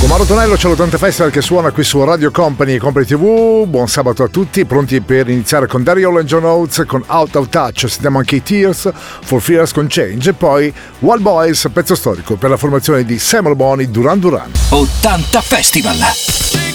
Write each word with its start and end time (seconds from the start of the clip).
Con 0.00 0.26
Tonello 0.26 0.54
c'è 0.54 0.66
l'80 0.66 0.96
Festival 0.96 1.30
che 1.30 1.42
suona 1.42 1.70
qui 1.72 1.84
su 1.84 2.02
Radio 2.02 2.30
Company 2.30 2.76
e 2.76 2.78
Company 2.78 3.04
TV. 3.04 3.66
Buon 3.66 3.86
sabato 3.86 4.22
a 4.22 4.28
tutti, 4.28 4.64
pronti 4.64 5.02
per 5.02 5.28
iniziare 5.28 5.66
con 5.66 5.82
Dario 5.82 6.10
John 6.24 6.44
Oates 6.44 6.84
con 6.86 7.04
Out 7.06 7.36
of 7.36 7.48
Touch. 7.50 7.86
Sentiamo 7.86 8.18
anche 8.18 8.36
i 8.36 8.42
Tears, 8.42 8.90
For 9.22 9.42
Fears 9.42 9.72
con 9.72 9.86
Change 9.90 10.30
e 10.30 10.32
poi 10.32 10.72
Wild 11.00 11.20
Boys, 11.20 11.68
pezzo 11.70 11.94
storico 11.94 12.36
per 12.36 12.48
la 12.48 12.56
formazione 12.56 13.04
di 13.04 13.18
Samuel 13.18 13.56
Boni 13.56 13.90
Duran 13.90 14.18
Duran. 14.18 14.50
80 14.70 15.40
Festival. 15.42 16.69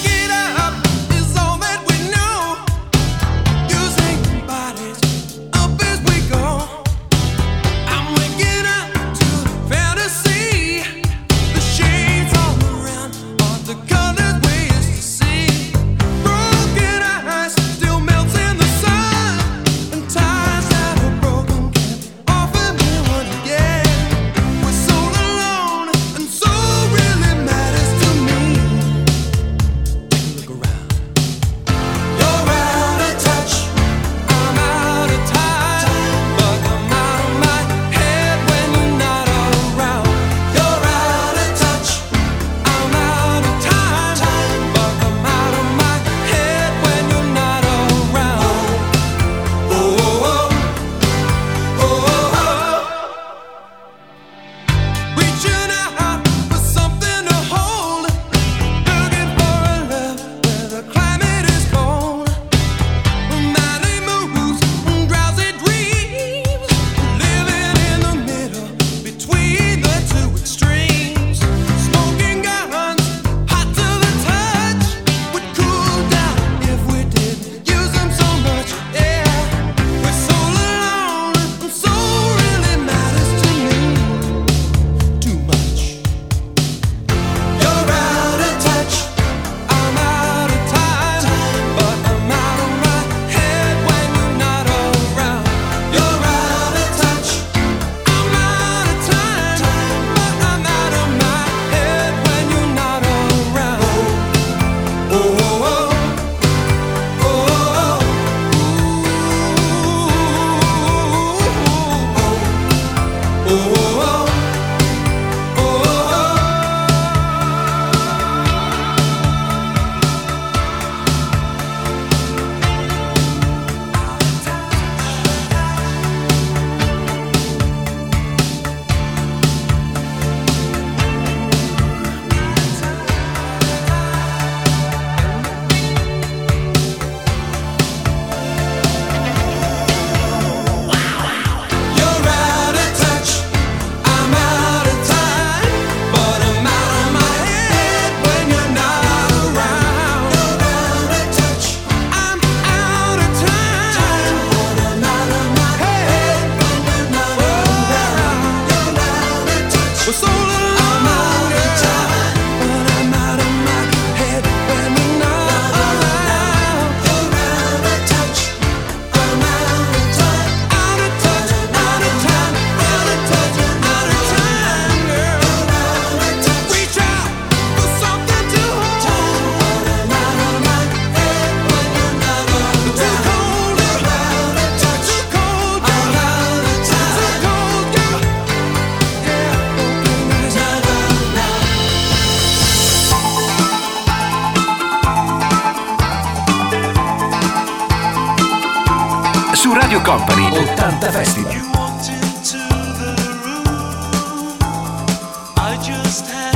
just 205.86 206.26
had 206.26 206.55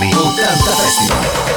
Company 0.00 0.12
80 0.12 0.72
Festival. 0.72 1.49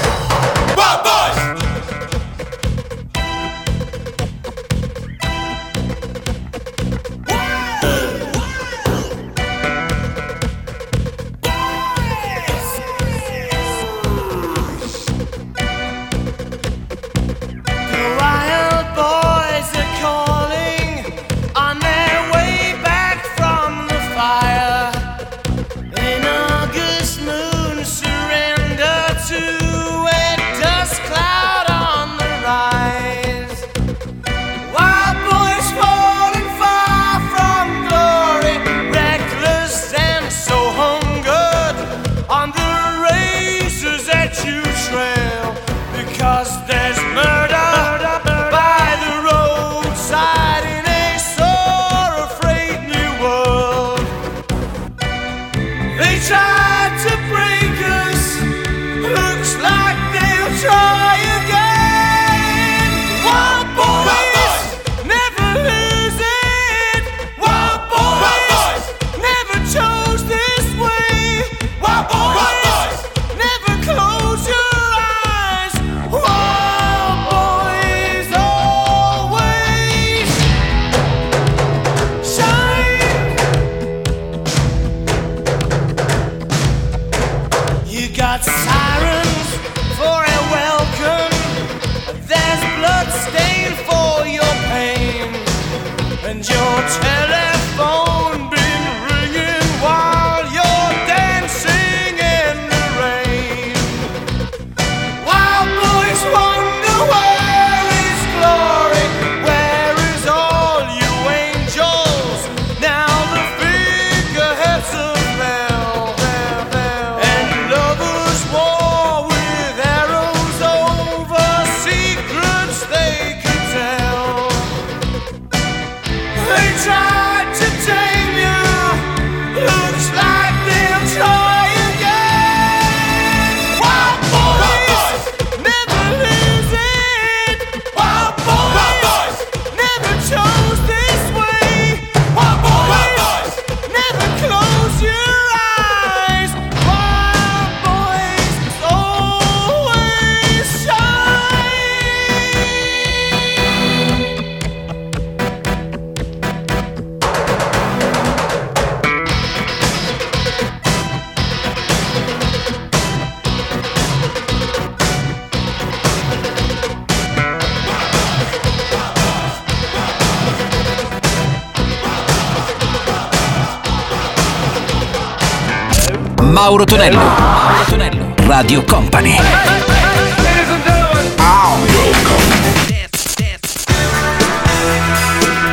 Mauro 176.64 176.86
Tonello. 176.86 177.18
Mauro 177.18 177.84
Tonello. 177.90 178.34
Radio 178.48 178.86
Company. 178.86 179.36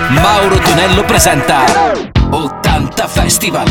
Mauro 0.08 0.58
Tonello 0.58 1.04
presenta 1.04 1.64
80 2.30 3.06
Festival. 3.06 3.70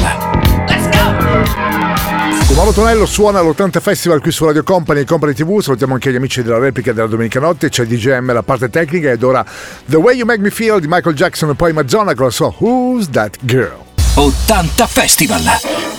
Let's 0.66 0.88
go! 0.92 2.54
Mauro 2.56 2.72
Tonello 2.72 3.06
suona 3.06 3.42
l'80 3.42 3.82
Festival 3.82 4.22
qui 4.22 4.32
su 4.32 4.46
Radio 4.46 4.64
Company 4.64 5.02
e 5.02 5.04
Company 5.04 5.34
TV. 5.34 5.60
Salutiamo 5.60 5.96
anche 5.96 6.14
gli 6.14 6.16
amici 6.16 6.42
della 6.42 6.58
replica 6.58 6.94
della 6.94 7.08
domenica 7.08 7.42
notte. 7.42 7.68
C'è 7.68 7.84
DJM 7.84 8.32
la 8.32 8.44
parte 8.44 8.70
tecnica 8.70 9.12
ed 9.12 9.22
ora 9.24 9.44
The 9.86 9.98
Way 9.98 10.16
You 10.16 10.26
Make 10.26 10.40
Me 10.40 10.52
Feel 10.52 10.80
di 10.80 10.88
Michael 10.88 11.16
Jackson 11.16 11.50
e 11.50 11.56
poi 11.56 11.74
Madonna 11.74 12.16
con 12.16 12.28
la 12.28 12.32
sua 12.32 12.54
Who's 12.60 13.10
That 13.10 13.36
Girl? 13.42 13.84
80 14.16 14.88
Festival. 14.88 15.99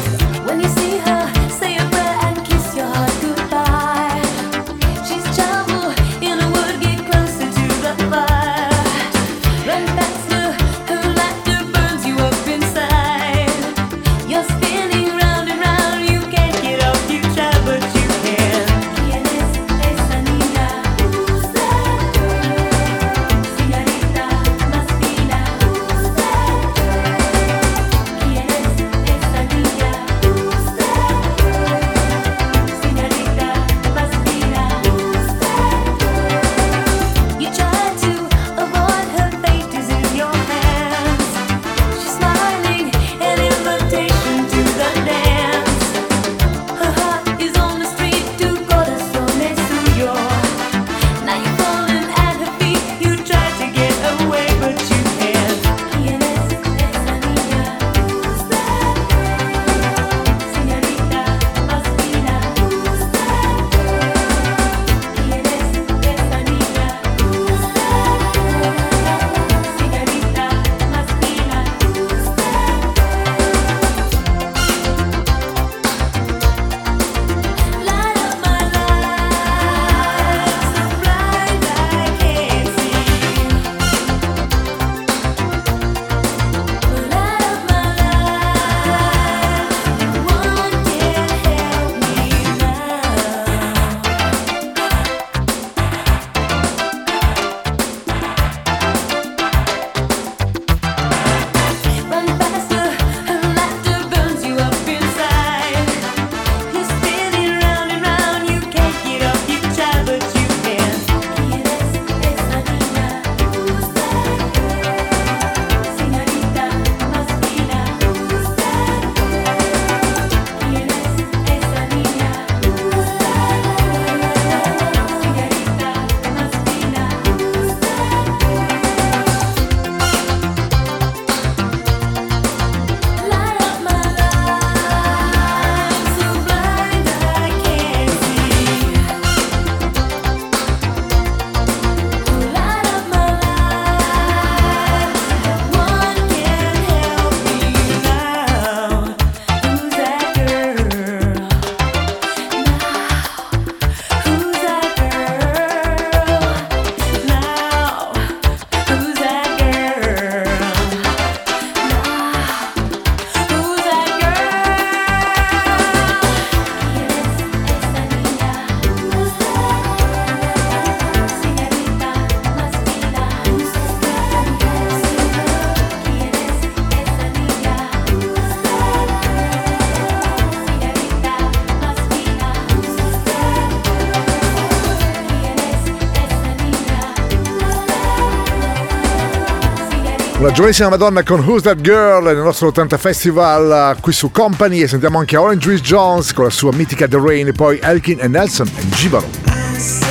La 190.51 190.57
giovanissima 190.57 190.89
Madonna 190.89 191.23
con 191.23 191.39
Who's 191.39 191.61
That 191.61 191.79
Girl 191.79 192.25
nel 192.25 192.35
nostro 192.35 192.67
80 192.67 192.97
Festival 192.97 193.95
uh, 193.95 194.01
qui 194.01 194.11
su 194.11 194.31
Company 194.31 194.81
e 194.81 194.87
sentiamo 194.89 195.17
anche 195.17 195.37
Orange 195.37 195.69
Juice 195.69 195.81
Jones 195.81 196.33
con 196.33 196.43
la 196.43 196.49
sua 196.49 196.73
mitica 196.73 197.07
The 197.07 197.17
Rain 197.17 197.47
e 197.47 197.53
poi 197.53 197.79
Elkin 197.81 198.19
e 198.19 198.27
Nelson 198.27 198.69
e 198.75 198.89
Gibaro. 198.89 200.10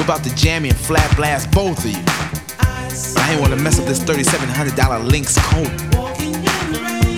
Whip 0.00 0.08
out 0.08 0.24
the 0.24 0.30
jammy 0.30 0.70
and 0.70 0.78
flat 0.78 1.14
blast 1.14 1.50
both 1.50 1.84
of 1.84 1.90
you. 1.90 2.02
I 3.20 3.32
ain't 3.32 3.40
wanna 3.42 3.56
mess 3.56 3.78
up 3.78 3.84
this 3.84 4.00
$3,700 4.00 5.04
Lynx 5.04 5.36
coat. 5.52 5.68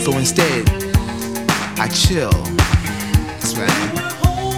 So 0.02 0.18
instead, 0.18 0.68
I 1.78 1.86
chill. 1.94 2.32
That's 3.38 3.54
right. 3.54 3.70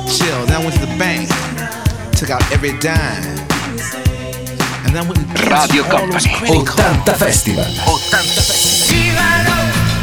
Chill. 0.08 0.46
Then 0.46 0.56
I 0.56 0.64
went 0.64 0.72
to 0.72 0.80
the 0.80 0.96
bank, 0.96 1.28
took 2.16 2.30
out 2.30 2.40
every 2.50 2.72
dime. 2.78 3.36
And 4.86 4.96
then 4.96 5.06
went 5.06 5.20
and 5.20 5.28
Radio 5.40 5.84
canceled 5.84 6.66
Company 6.66 7.04
80 7.04 7.18
Festival 7.18 7.60
80 7.60 8.40
Festival 8.40 9.93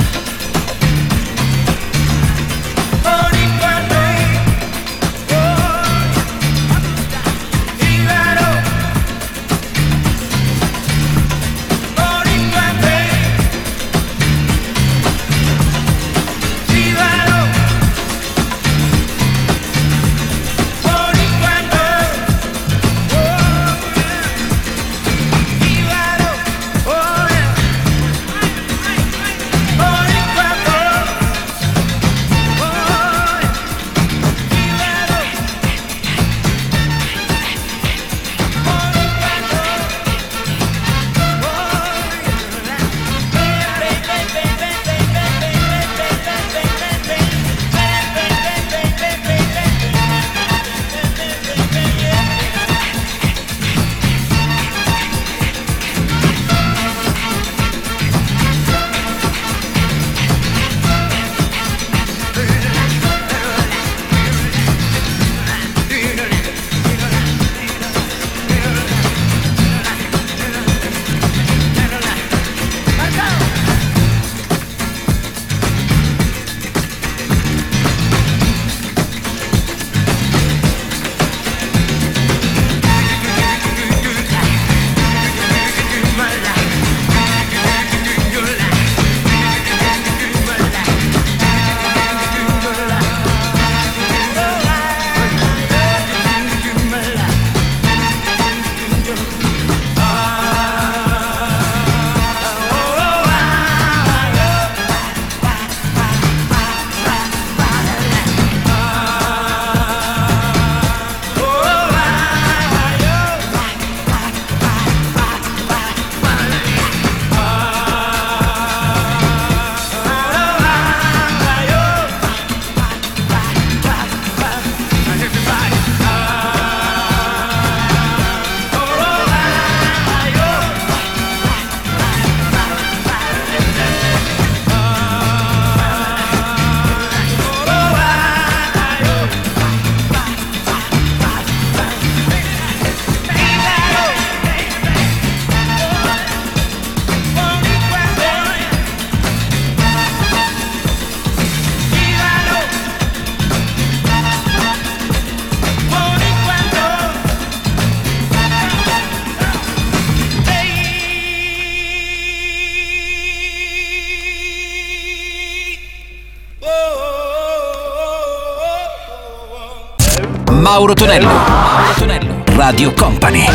Mauro 170.72 170.94
Tonello 170.94 171.28
Mauro 171.28 171.94
Tonello 171.98 172.44
Radio 172.56 172.94
Company 172.94 173.46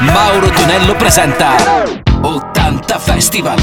Mauro 0.00 0.48
Tonello 0.50 0.94
presenta 0.96 1.56
80 2.22 2.98
Festival 2.98 3.58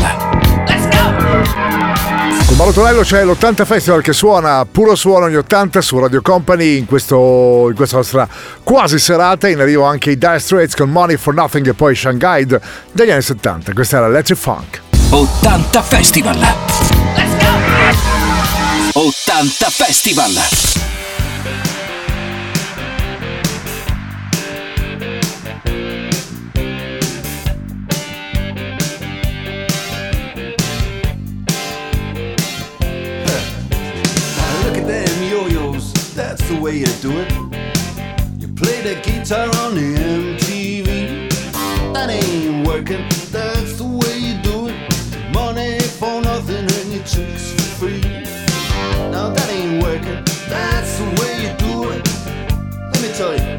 Con 2.46 2.56
Mauro 2.56 2.72
Tonello 2.72 3.02
c'è 3.02 3.26
l'80 3.26 3.66
Festival 3.66 4.02
che 4.04 4.14
suona 4.14 4.66
puro 4.70 4.96
suono 4.96 5.30
gli 5.30 5.36
80 5.36 5.82
su 5.82 6.00
Radio 6.00 6.22
Company 6.22 6.78
in, 6.78 6.86
questo- 6.86 7.66
in 7.70 7.76
questa 7.76 7.98
nostra 7.98 8.28
quasi 8.64 9.00
serata. 9.00 9.48
In 9.48 9.60
arrivo 9.60 9.84
anche 9.84 10.12
i 10.12 10.18
Dire 10.18 10.40
Straits 10.40 10.76
con 10.76 10.90
Money 10.90 11.18
for 11.18 11.34
Nothing 11.34 11.68
e 11.68 11.74
poi 11.74 11.96
Shanghai 11.96 12.46
degli 12.92 13.10
anni 13.12 13.22
70. 13.22 13.74
Questa 13.74 13.98
era 13.98 14.06
Electric 14.06 14.38
Funk. 14.40 14.82
80 15.10 15.82
Festival 15.82 16.38
80 18.98 20.14
Festival 36.16 36.64
way 36.64 36.78
you 36.78 36.86
do 37.02 37.12
it. 37.12 37.32
You 38.40 38.48
play 38.56 38.82
the 38.82 39.00
guitar 39.04 39.48
on 39.64 39.76
the 39.76 39.97
Let 53.20 53.57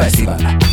80 0.00 0.67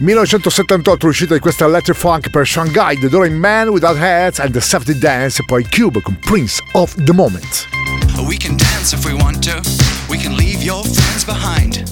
1978 0.00 1.04
l'uscita 1.04 1.34
di 1.34 1.40
questa 1.40 1.68
Letter 1.68 1.94
Funk 1.94 2.30
per 2.30 2.46
Shanghai, 2.46 2.98
The 2.98 3.10
Doring 3.10 3.36
Men 3.36 3.68
Without 3.68 3.98
Hats 3.98 4.38
and 4.38 4.50
The 4.50 4.60
Safety 4.60 4.98
Dance 4.98 5.44
poi 5.44 5.62
Cube 5.68 6.00
con 6.00 6.16
Prince 6.20 6.62
of 6.72 6.94
the 7.04 7.12
Moment. 7.12 7.68
We 8.26 8.38
can 8.38 8.56
dance 8.56 8.94
if 8.94 9.04
we 9.04 9.12
want 9.12 9.42
to. 9.42 9.60
We 10.08 10.16
can 10.16 10.36
leave 10.36 10.62
your 10.62 10.82
friends 10.84 11.22
behind. 11.26 11.84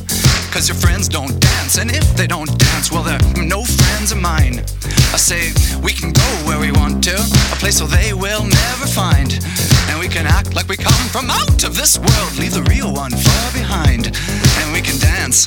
Cause 0.50 0.68
your 0.68 0.78
friends 0.78 1.06
don't 1.06 1.38
dance. 1.38 1.76
And 1.76 1.90
if 1.90 2.16
they 2.16 2.26
don't 2.26 2.48
dance, 2.58 2.90
well, 2.90 3.02
they're 3.02 3.20
no 3.44 3.62
friends 3.64 4.10
of 4.10 4.18
mine. 4.18 4.64
I 5.12 5.18
say 5.18 5.52
we 5.82 5.92
can 5.92 6.12
go 6.12 6.28
where 6.48 6.58
we 6.58 6.72
want 6.72 7.04
to. 7.04 7.14
A 7.14 7.56
place 7.60 7.78
where 7.82 7.92
they 7.92 8.14
will 8.14 8.44
never 8.44 8.86
find. 8.86 9.38
And 9.90 10.00
we 10.00 10.08
can 10.08 10.26
act 10.26 10.54
like 10.54 10.66
we 10.68 10.78
come 10.78 11.08
from 11.12 11.28
out 11.28 11.62
of 11.62 11.76
this 11.76 11.98
world. 11.98 12.38
Leave 12.38 12.54
the 12.54 12.64
real 12.72 12.90
one 12.90 13.12
far 13.12 13.52
behind. 13.52 14.16
And 14.64 14.72
we 14.72 14.80
can 14.80 14.98
dance. 14.98 15.46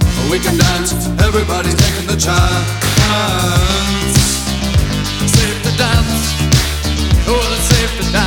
we 0.29 0.39
can 0.39 0.57
dance, 0.57 0.93
everybody's 1.19 1.75
taking 1.75 2.07
the 2.07 2.15
chance. 2.15 2.67
Safe 5.31 5.63
to 5.63 5.71
dance, 5.77 6.23
oh, 7.27 7.33
well, 7.33 7.53
it's 7.53 7.63
safe 7.63 7.91
to 7.97 8.11
dance. 8.11 8.20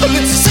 Let's 0.00 0.47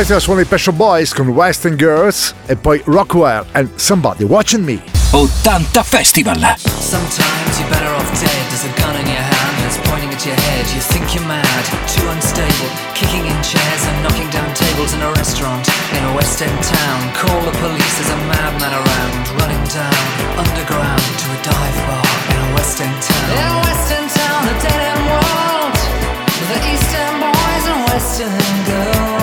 80 0.00 0.06
Festival 0.06 0.20
suona 0.22 0.40
i 0.40 0.44
Pet 0.48 0.60
Shop 0.60 0.76
Boys 0.76 1.12
con 1.12 1.28
West 1.28 1.66
End 1.66 1.76
Girls 1.76 2.32
e 2.48 2.56
poi 2.56 2.80
Rockwell 2.86 3.44
and 3.52 3.68
Somebody 3.76 4.24
Watching 4.24 4.64
Me. 4.64 4.80
80 5.12 5.84
Festival. 5.84 6.40
Sometimes 6.56 7.60
you're 7.60 7.68
better 7.68 7.92
off 7.92 8.08
dead. 8.16 8.44
There's 8.48 8.64
a 8.64 8.72
gun 8.80 8.96
in 8.96 9.04
your 9.04 9.20
hand 9.20 9.54
and 9.60 9.66
it's 9.68 9.76
pointing 9.84 10.08
at 10.08 10.24
your 10.24 10.40
head. 10.40 10.64
You 10.72 10.80
think 10.80 11.04
you're 11.12 11.28
mad, 11.28 11.44
too 11.84 12.00
unstable, 12.16 12.70
kicking 12.96 13.28
in 13.28 13.36
chairs 13.44 13.82
and 13.84 13.96
knocking 14.00 14.30
down 14.32 14.48
tables 14.56 14.96
in 14.96 15.04
a 15.04 15.12
restaurant 15.20 15.68
in 15.68 16.00
a 16.08 16.12
West 16.16 16.40
End 16.40 16.60
town. 16.64 16.98
Call 17.12 17.40
the 17.44 17.52
police, 17.60 17.92
there's 18.00 18.08
a 18.08 18.20
madman 18.24 18.72
around, 18.72 19.12
running 19.36 19.64
down 19.68 20.00
underground 20.40 21.04
to 21.20 21.26
a 21.28 21.38
dive 21.44 21.80
bar 21.84 22.08
in 22.32 22.36
a 22.40 22.48
West 22.56 22.80
End 22.80 22.96
town. 23.04 23.28
In 23.36 23.46
a 23.52 23.56
West 23.68 23.92
End 23.92 24.08
town, 24.16 24.48
a 24.48 24.54
dead 24.64 24.80
end 24.80 25.02
world. 25.12 25.76
The 26.48 26.58
East 26.72 26.88
End 26.88 27.20
boys 27.20 27.64
and 27.68 27.80
West 27.92 28.16
End 28.24 28.60
girls. 28.64 29.19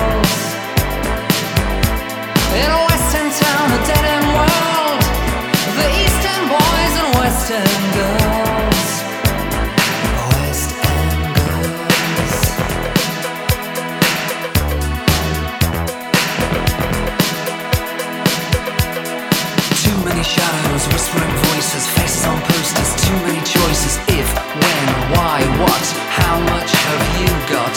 Too 23.08 23.16
many 23.24 23.40
choices. 23.40 23.96
If, 24.08 24.28
when, 24.62 24.86
why, 25.16 25.40
what, 25.60 25.84
how 26.20 26.38
much 26.40 26.70
have 26.70 27.20
you 27.20 27.54
got? 27.54 27.67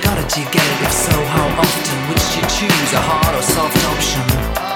Have 0.00 0.16
you 0.16 0.22
got 0.22 0.24
it? 0.24 0.34
Do 0.34 0.40
get 0.50 0.64
it? 0.64 0.86
If 0.86 0.92
so, 0.92 1.12
how 1.26 1.46
often? 1.60 1.98
Do 2.08 2.40
you 2.40 2.46
choose, 2.48 2.92
a 2.94 3.00
hard 3.00 3.36
or 3.36 3.42
soft 3.42 3.76
option? 3.84 4.69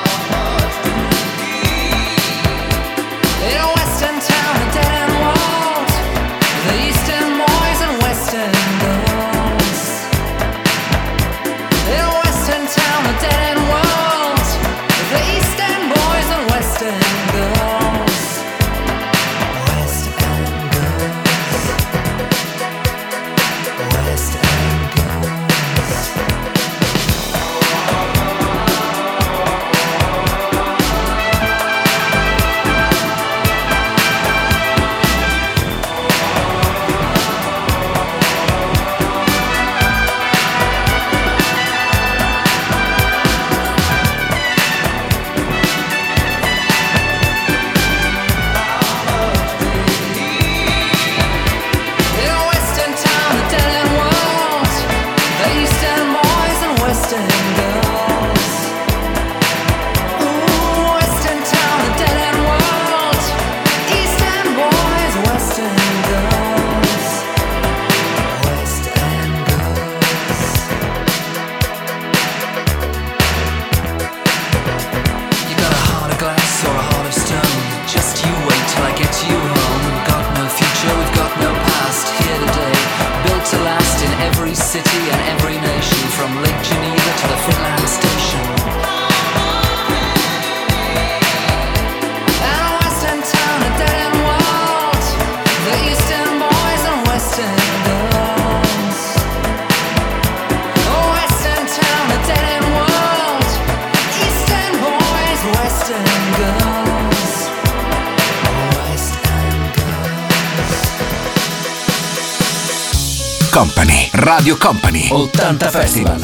Company. 113.55 114.11
Radio 114.15 114.57
Company. 114.57 115.09
80 115.13 115.71
Festival. 115.71 116.21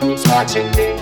I'm 0.00 0.97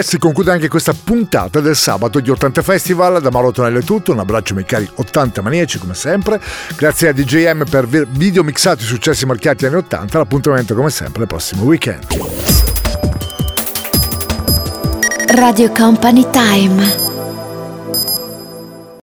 3 0.00 0.02
si 0.02 0.18
conclude 0.18 0.50
anche 0.50 0.68
questa 0.68 0.94
puntata 0.94 1.60
del 1.60 1.76
sabato 1.76 2.20
di 2.20 2.30
80 2.30 2.62
Festival. 2.62 3.20
Da 3.20 3.30
Mauro 3.30 3.50
Tonello 3.50 3.78
è 3.78 3.82
tutto, 3.82 4.12
un 4.12 4.18
abbraccio 4.18 4.54
miei 4.54 4.66
cari 4.66 4.88
80 4.92 5.42
maniaci 5.42 5.78
come 5.78 5.94
sempre. 5.94 6.40
Grazie 6.76 7.08
a 7.08 7.12
DJM 7.12 7.64
per 7.68 7.86
video 7.86 8.06
videomixato 8.10 8.82
i 8.82 8.86
successi 8.86 9.26
marchiati 9.26 9.66
anni 9.66 9.76
80. 9.76 10.18
L'appuntamento 10.18 10.74
come 10.74 10.90
sempre 10.90 11.22
il 11.22 11.28
prossimo 11.28 11.64
weekend. 11.64 12.06
Radio 15.34 15.70
Company 15.72 16.26
Time 16.30 17.09